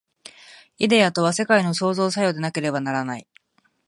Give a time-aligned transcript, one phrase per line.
[0.79, 3.27] イデヤとは世界の創造作用でなければならない。